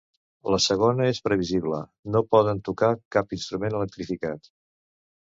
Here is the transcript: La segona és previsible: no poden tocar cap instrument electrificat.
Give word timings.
La 0.53 0.59
segona 0.67 1.05
és 1.09 1.19
previsible: 1.27 1.81
no 2.15 2.21
poden 2.37 2.63
tocar 2.71 2.89
cap 3.17 3.37
instrument 3.39 3.79
electrificat. 3.81 4.51